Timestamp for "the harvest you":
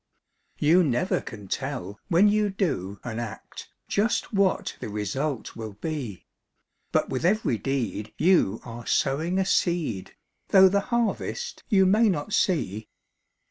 10.69-11.85